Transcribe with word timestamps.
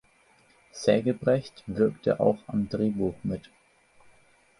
Sägebrecht 0.71 1.63
wirkte 1.67 2.19
auch 2.19 2.39
am 2.47 2.67
Drehbuch 2.67 3.13
mit. 3.21 3.51